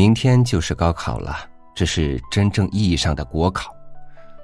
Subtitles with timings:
[0.00, 3.70] 明天就是高考了，这是真正意义上的国考，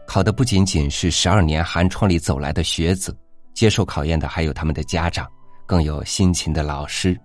[0.07, 3.17] 考的不仅仅是十二年寒窗里走来的学子，
[3.55, 5.27] 接受考验的还有他们的家长，
[5.65, 7.19] 更有辛勤的老师。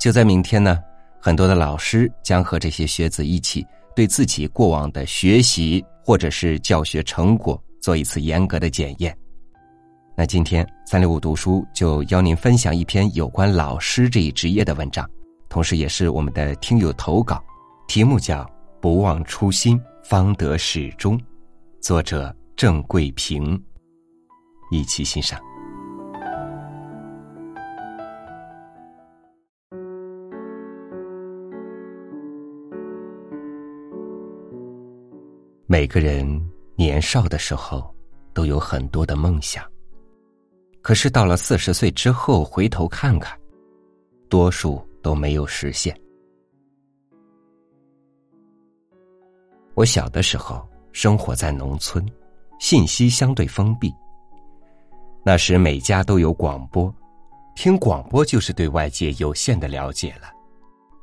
[0.00, 0.80] 就在明天呢，
[1.20, 9.16] 很多的老师将和这些学子一起，对自己过往的学习或者是教学成果做一次严格的检验。
[10.16, 15.08] 那今天三六五读书就邀您分享一篇有关老师这一职业的文章，
[15.54, 17.40] 同时也是我们的听友投稿，
[17.86, 18.42] 题目叫
[18.80, 21.16] 《不忘初心，方得始终》，
[21.80, 23.62] 作者郑桂平，
[24.72, 25.40] 一起欣赏。
[35.66, 37.94] 每个人年少的时候
[38.32, 39.64] 都有很多的梦想。
[40.82, 43.38] 可是到了四十岁之后，回头看看，
[44.28, 45.94] 多数都没有实现。
[49.74, 52.04] 我小的时候生活在农村，
[52.58, 53.94] 信息相对封闭。
[55.22, 56.92] 那时每家都有广播，
[57.54, 60.32] 听广播就是对外界有限的了解了。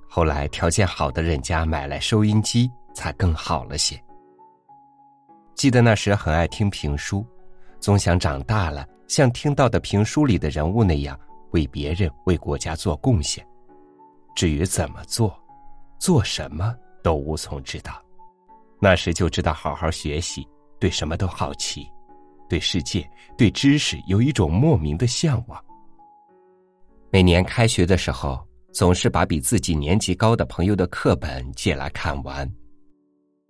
[0.10, 4.02] 后来条件好的人家买来收音机，才更好了些。
[5.54, 7.26] 记得那时很爱听评书，
[7.80, 8.88] 总想长大了。
[9.08, 11.20] 像听到的评书里的人物那样，
[11.52, 13.46] 为别人、为国家做贡献。
[14.36, 15.38] 至于怎么做，
[16.00, 18.02] 做什么都无从知道。
[18.80, 20.48] 那时就知道好好学习，
[20.80, 21.88] 对什么都好奇，
[22.50, 25.64] 对世界、对知识有一种莫名的向往。
[27.12, 28.44] 每年开学的时候，
[28.74, 32.50] 总是把比自己年级高的朋友的课本借来看完。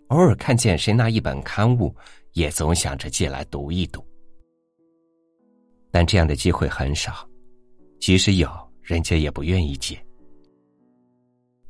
[0.08, 1.96] 偶尔看见谁拿一本刊物，
[2.34, 4.06] 也总想着借来读一读。
[5.90, 7.26] 但这样的机会很少，
[8.00, 8.50] 即使有，
[8.82, 9.98] 人家也不愿意借。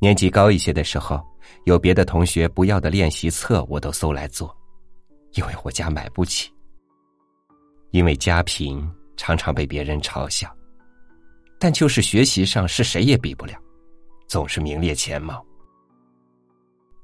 [0.02, 1.24] 年纪高一些的时候，
[1.64, 4.52] 有别的同学不要的练习册，我都搜来做，
[5.34, 6.52] 因为我家买不起。
[7.92, 8.84] 因为家贫，
[9.16, 10.52] 常常被别人嘲笑，
[11.56, 13.54] 但就是学习上是谁也比不了，
[14.26, 15.40] 总是名列前茅。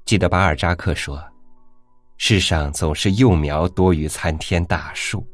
[0.03, 1.23] 记得巴尔扎克说
[2.19, 5.25] ：“世上总是幼苗多于参天大树。”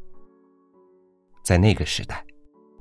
[1.42, 2.24] 在那个时代，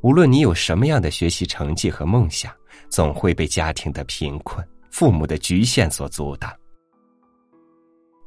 [0.01, 2.53] 无论你有什么样的学习成绩和梦想，
[2.87, 4.63] 总会被家庭的贫困、
[4.95, 6.49] 父母的局限所阻挡。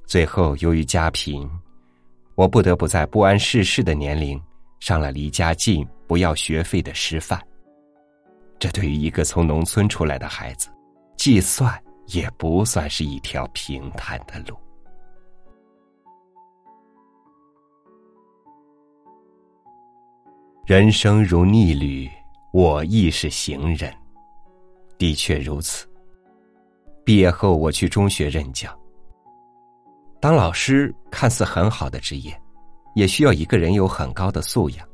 [0.07, 1.49] 最后，由于家贫，
[2.35, 4.39] 我不得不在不谙世事的年龄
[4.79, 7.43] 上了离家近、不要学费的师范。
[8.59, 10.69] 这对于一个从农村出来的孩子，
[11.17, 14.55] 计算也不算是一条平坦的路。
[20.67, 22.07] 人生如逆旅，
[22.53, 23.91] 我亦是行人。
[24.99, 25.88] 的确如此。
[27.09, 28.69] 毕业后，我去中学任教。
[30.21, 32.39] 当老师看似很好的职业，
[32.95, 34.87] 也需要一个人有很高的素养。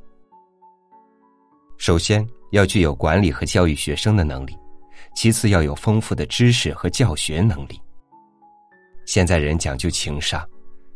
[1.76, 4.56] 首先要具有管理和教育学生的能力，
[5.16, 7.82] 其次要有丰富的知识和教学能力。
[9.06, 10.48] 现在人讲究情商，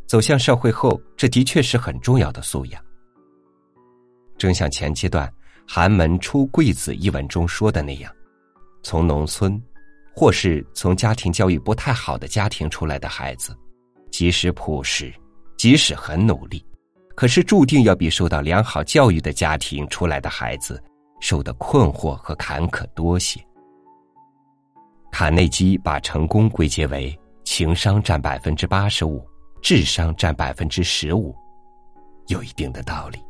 [0.06, 2.80] 走向社会后，这的确是很重要的素养。
[4.36, 5.26] 正像前阶段
[5.66, 8.12] 《寒门出贵子》一文中说的那样，
[8.84, 9.60] 从农村，
[10.18, 13.56] 或是从家庭教育不太好的家庭出来的孩子，
[14.10, 15.14] 即使朴实，
[15.56, 16.60] 即使很努力，
[17.14, 20.82] 可是注定要比受到良好教育的家庭出来的孩子
[21.20, 23.40] 受的困惑和坎坷多些。
[25.12, 29.24] 卡内基把成功归结为情商占百分之八十五，
[29.62, 31.32] 智商占百分之十五，
[32.26, 33.20] 有一定的道理。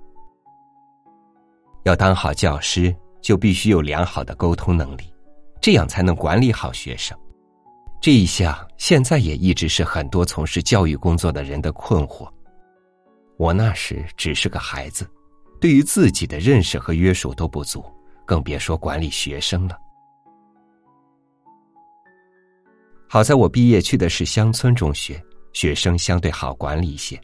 [1.82, 5.12] 要当好教师，就必须有良好的沟通能力，
[5.60, 7.16] 这样才能管理好学生。
[8.00, 12.28] 这一项现在也一直是很多从事教育工作的人的困惑。
[13.36, 15.08] 我那时只是个孩子，
[15.60, 17.84] 对于自己的认识和约束都不足，
[18.24, 19.76] 更别说管理学生了。
[23.08, 25.22] 好在我毕业去的是乡村中学，
[25.52, 27.20] 学生相对好管理一些。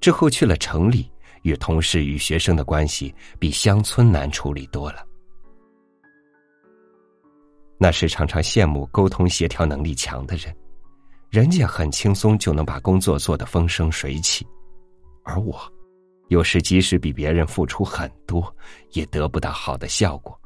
[0.00, 1.10] 之后去了城里。
[1.42, 5.06] 与同事与学生的关系比乡村难处理多了。
[7.78, 10.54] 那时常常羡慕沟通协调能力强的人，
[11.28, 14.46] 人家很轻松就能把工作做得风生水起，
[15.24, 15.60] 而我，
[16.28, 18.54] 有时即使比别人付出很多，
[18.92, 20.38] 也得不到好的效果。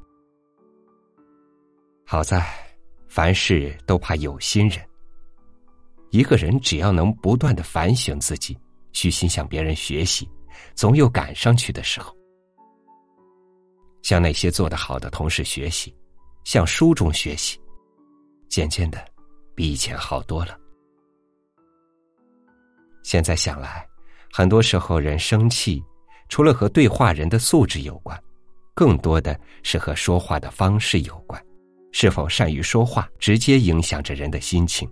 [2.04, 2.44] 好在，
[3.08, 4.84] 凡事都怕有心人。
[6.10, 8.58] 一个人只要能不断的反省自己，
[8.92, 10.28] 虚心向别人学习。
[10.74, 12.12] 总有赶上去的时候。
[14.02, 15.94] 向那些做得好的同事学习，
[16.44, 17.58] 向书中学习，
[18.48, 19.04] 渐渐的，
[19.54, 20.58] 比以前好多了。
[23.02, 23.86] 现在想来，
[24.32, 25.82] 很多时候人生气，
[26.28, 28.20] 除了和对话人的素质有关，
[28.74, 31.42] 更多的是和说话的方式有关。
[31.92, 34.88] 是否善于说话，直接影响着人的心情，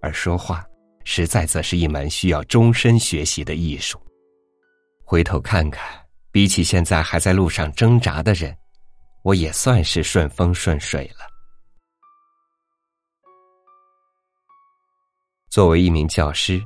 [0.00, 0.64] 而说话，
[1.02, 4.00] 实在则是一门需要终身学习的艺术。
[5.02, 5.82] 回头看看，
[6.30, 8.56] 比起现在还在路上挣扎的人，
[9.28, 11.26] 我也算是顺风顺水了。
[15.50, 16.58] 作为一名教师。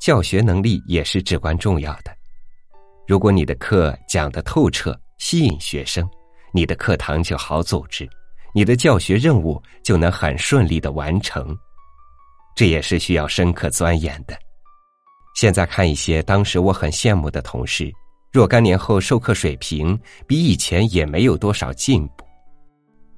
[0.00, 2.16] 教学能力也是至关重要的。
[3.08, 6.08] 如果你的课讲得透彻，吸引学生，
[6.52, 8.08] 你的课堂就好组织，
[8.54, 11.54] 你的教学任务就能很顺利的完成。
[12.54, 14.38] 这也是需要深刻钻研的。
[15.34, 17.92] 现在看一些当时我很羡慕的同事，
[18.32, 22.24] 若干年后授课水平比以前也没有多少进步，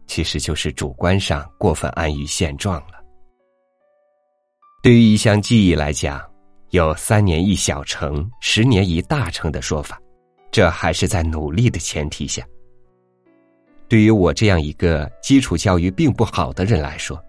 [0.07, 2.95] 其实就是主观上过分安于现状了。
[4.83, 6.29] 对于一项技艺来讲。
[6.71, 10.01] 有三年一小成，十年一大成的说法，
[10.53, 12.47] 这还是在努力的前提下。
[13.89, 17.21] 对于我这样一个基础教育并不好的人来说，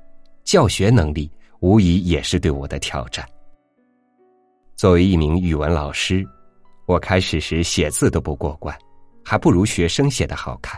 [0.44, 1.27] 教学能力
[1.60, 3.27] 无疑也是对我的挑战。
[4.75, 6.24] 作为一名语文老师，
[6.91, 8.77] 我开始时写字都不过关，
[9.23, 10.77] 还不如学生写的好看，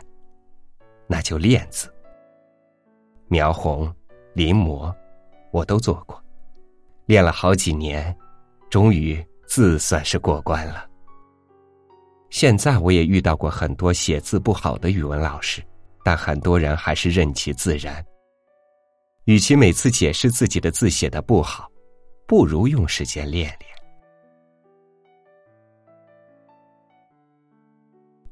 [1.08, 1.92] 那就练字、
[3.30, 3.92] 描红、
[4.36, 4.94] 临摹，
[5.52, 6.24] 我都做过，
[7.08, 8.16] 练了好几年。
[8.70, 10.88] 终于字算是过关了。
[12.30, 15.64] 现在我也遇到过很多写字不好的语文老师，
[16.04, 18.06] 但很多人还是任其自然。
[19.24, 21.68] 与其每次解释自己的字写的不好，
[22.28, 23.73] 不如用时间练练。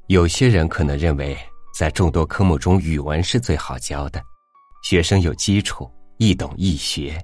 [0.08, 1.36] 有些人可能认为，
[1.74, 4.22] 在众多科目中，语文是最好教的，
[4.82, 7.20] 学生有基础，易懂易学。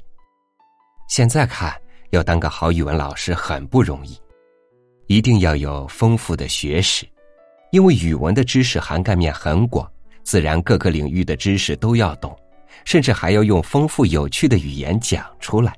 [1.09, 1.75] 现在看。
[2.11, 4.19] 要当个好语文老师很不容易，
[5.09, 7.07] 一定要有丰富的学识，
[7.71, 9.87] 因为语文的知识涵盖面很广，
[10.23, 12.35] 自然各个领域的知识都要懂，
[12.87, 15.71] 甚至还要用丰富有趣的语言讲出来。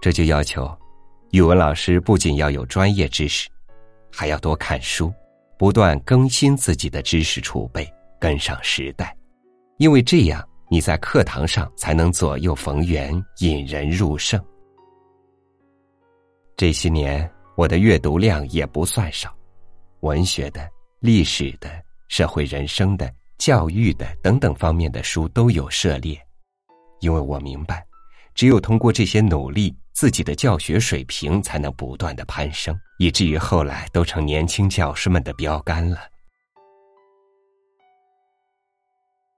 [0.00, 0.72] 这就要求
[1.32, 3.48] 语文老师不仅要有专业知识，
[4.12, 5.12] 还要多看书，
[5.62, 7.88] 不断更新自己的知识储备，
[8.18, 9.16] 跟上时代，
[9.78, 14.44] 因为这样你在课堂上才能左右逢源，引人入胜。
[16.56, 19.32] 这些年，我的阅读量也不算少，
[20.00, 20.68] 文学的、
[20.98, 21.70] 历史的、
[22.08, 26.20] 社会人生的、教育的等等方面的书都有涉猎，
[26.98, 27.86] 因为我明白，
[28.34, 35.98] 只有通过这些努力，自己的教学水平才能不断的攀升，以至于后来都成年轻教师们的标杆了。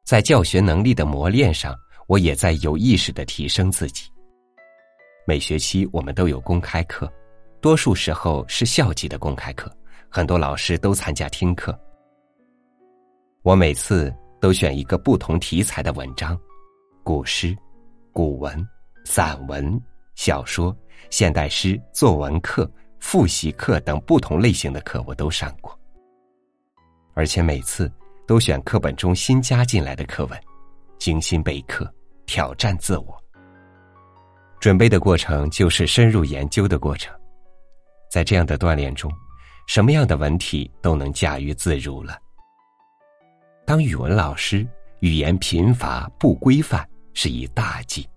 [0.04, 1.74] 在教学能力的磨练上，
[2.06, 4.10] 我也在有意识的提升自己。
[5.26, 7.10] 每学期我们都有公开课，
[7.60, 9.74] 多数时候是校级的公开课，
[10.10, 11.78] 很多老师都参加听课。
[13.42, 16.38] 我每次都选一个不同题材的文章，
[17.02, 17.56] 古诗、
[18.12, 18.68] 古文、
[19.04, 19.80] 散文、
[20.14, 20.76] 小说、
[21.10, 25.78] 现代诗、作文课、复习课等不同类型的课我都上过，
[27.14, 27.92] 而且每次
[28.26, 30.40] 都选课本中新加进来的课文，
[30.98, 31.92] 精心备课，
[32.26, 33.22] 挑战自我。
[34.58, 37.14] 准备的过程就是深入研究的过程，
[38.10, 39.12] 在这样的锻炼中，
[39.66, 42.18] 什么样的文体都能驾驭自如了。
[43.66, 44.66] 当语文老师，
[45.00, 48.08] 语言贫乏不规范是一大忌。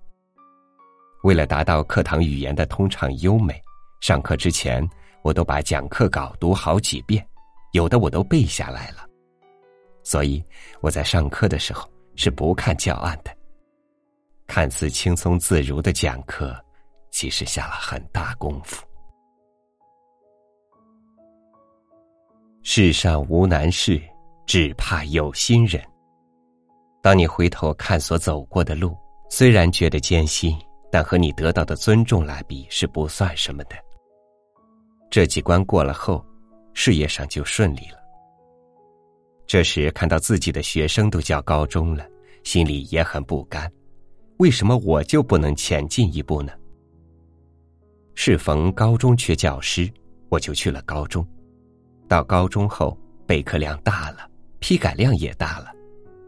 [1.27, 3.61] 为了达到课堂语言的通畅优美，
[3.99, 4.81] 上课之前
[5.23, 7.27] 我都把讲课稿读好几遍，
[7.73, 9.05] 有的我都背下来了。
[10.03, 10.41] 所以
[10.79, 13.37] 我在上课的时候是不看教案的。
[14.47, 16.57] 看似轻松自如的讲课，
[17.11, 18.85] 其实下了很大功夫。
[22.63, 24.01] 世上无难事，
[24.45, 25.83] 只怕有心人。
[27.01, 28.95] 当你回头看所走过的路，
[29.29, 30.57] 虽然觉得艰辛，
[30.97, 33.75] 但和你得到的尊重来比，是不算什么的。
[35.11, 36.25] 这几关过了后，
[36.73, 37.99] 事业上就顺利了。
[39.45, 42.03] 这时看到自己的学生都教高中了，
[42.43, 43.71] 心里也很不甘。
[44.37, 46.51] 为什么我就不能前进一步呢？
[48.15, 49.87] 适逢高中缺教师，
[50.29, 51.23] 我就去了高中。
[52.07, 54.27] 到高中后，备课量大了，
[54.57, 55.71] 批改量也大了，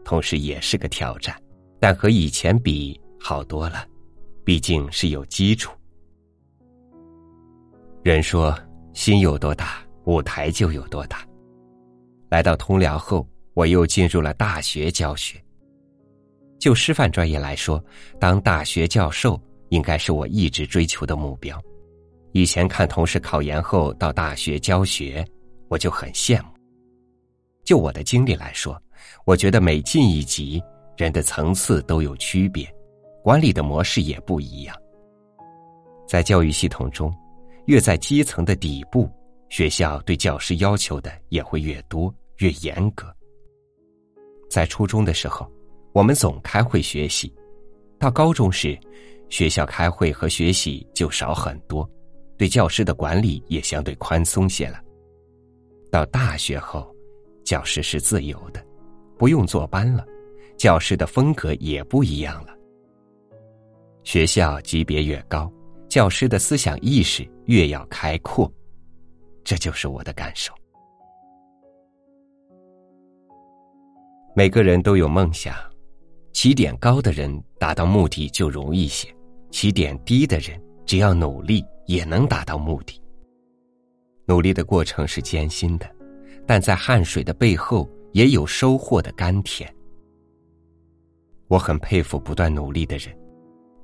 [0.04, 1.36] 同时也是个挑战，
[1.80, 3.84] 但和以前比好多了，
[4.44, 5.72] 毕竟是有基础。
[8.02, 8.58] 人说
[8.92, 11.26] 心有多大，舞台就有多大。
[12.30, 15.42] 来到通辽后，我又进入了大学教学。
[16.58, 17.82] 就师范专业来说，
[18.18, 21.60] 当大学教授应该是我一直追求的目标。
[22.32, 25.24] 以前看同事考研后到大学教学，
[25.68, 26.48] 我就很羡慕。
[27.64, 28.80] 就我的经历来说，
[29.24, 30.62] 我觉得每进一级，
[30.96, 32.72] 人的层次都有区别，
[33.22, 34.76] 管理的模式也不一样。
[36.06, 37.14] 在教育系统中，
[37.66, 39.08] 越在基层的底部，
[39.48, 43.06] 学校对教师要求的也会越多、越严格。
[44.48, 45.48] 在初中的时候，
[45.92, 47.32] 我们总开会学习；
[47.98, 48.78] 到高中时，
[49.28, 51.88] 学校开会和学习就少很多。
[52.36, 54.80] 对教师的管理也相对宽松些了。
[55.90, 56.92] 到大学后，
[57.44, 58.64] 教师是自由的，
[59.18, 60.04] 不用坐班了，
[60.56, 62.56] 教师的风格也不一样了。
[64.02, 65.50] 学校级别越高，
[65.88, 68.52] 教师的思想意识越要开阔，
[69.44, 70.52] 这就是我的感受。
[74.34, 75.54] 每个人都有梦想，
[76.32, 79.08] 起点高的人达到目的就容易些，
[79.50, 81.64] 起点低的人只要努力。
[81.90, 83.02] 也能达到目的。
[84.24, 85.92] 努力的过程是艰辛的，
[86.46, 89.68] 但在汗水的背后也有收获的甘甜。
[91.48, 93.12] 我很佩服不断努力的人。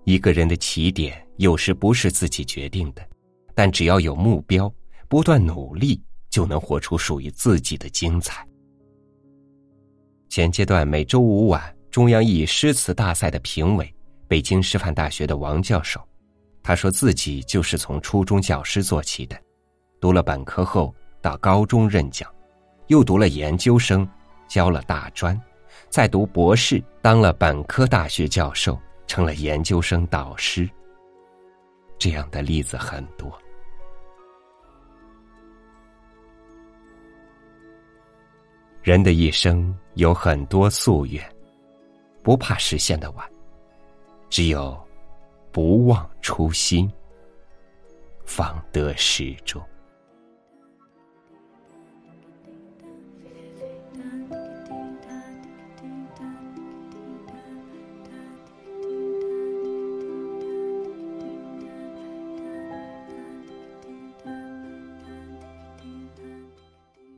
[0.06, 3.04] 一个人的起点有时不是自己决定的，
[3.56, 4.72] 但只要有目标，
[5.08, 8.46] 不断努力，就能活出属于自己的精彩。
[10.28, 13.92] 前阶段每周五晚中央一诗词大赛的评委，
[14.28, 16.00] 北京师范大学的王教授。
[16.62, 19.36] 他说自己就是从初中教师做起的，
[20.00, 22.32] 读了本科后到高中任教，
[22.86, 24.08] 又读了研究生，
[24.46, 25.36] 教了大专，
[25.90, 30.68] 再读博士，当了本科大学教授，成了研究生导师。
[31.98, 33.32] 这样的例子很多。
[38.82, 41.22] 人的一生有很多夙愿，
[42.22, 43.28] 不怕实现的晚，
[44.28, 44.86] 只有。
[45.52, 46.92] 不忘初心，
[48.26, 49.62] 方得始终。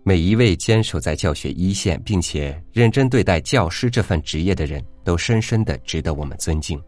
[0.09, 6.83] 每一位坚守在教学一线，并且认真对待教师这份职业的人，都深深的值得我们尊敬。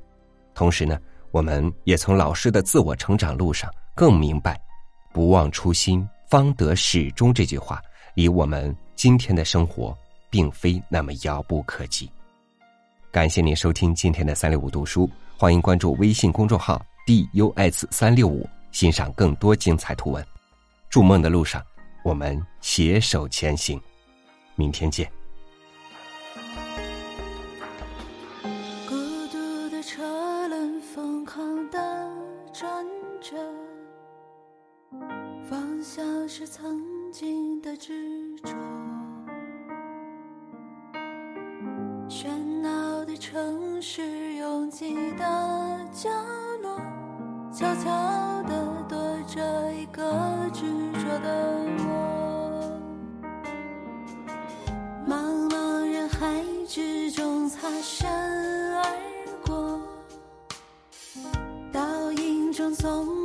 [0.55, 0.99] 同时呢。
[1.31, 4.61] 我们也从老师的自我成长路上更明白
[5.15, 7.81] “不忘初心，方得始终”这句话
[8.17, 9.97] 离我们今天的生活
[10.29, 12.11] 并非那么遥不可及。
[13.13, 20.27] 感谢您收听今天的三六五读书，欢迎关注微信公众号 “dus 三六五”，欣赏更多精彩图文。
[20.89, 21.63] 筑梦的路上，
[22.03, 23.81] 我们携手前行。
[24.57, 25.11] 明天见。
[28.89, 28.95] 孤
[29.33, 32.11] 独的车轮疯狂的
[32.53, 32.85] 转
[33.21, 33.37] 着，
[35.49, 38.51] 方向是曾经的执着，
[42.09, 42.29] 喧
[42.61, 46.11] 闹的城市，拥挤的角
[46.63, 46.79] 落，
[47.53, 50.63] 悄悄地躲着一个执
[50.95, 51.60] 着的
[62.81, 63.20] 总